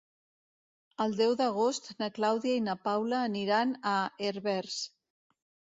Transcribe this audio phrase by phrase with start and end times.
[1.05, 3.95] El deu d'agost na Clàudia i na Paula aniran a
[4.29, 4.85] Herbers.